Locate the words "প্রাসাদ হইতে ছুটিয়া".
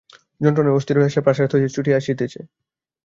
1.25-1.97